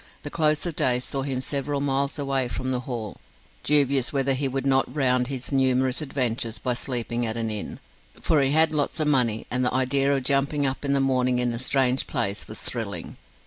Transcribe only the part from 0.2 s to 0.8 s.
The close of the